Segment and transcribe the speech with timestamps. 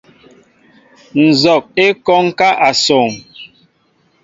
[1.25, 3.09] Nzog e kɔŋ ká assoŋ.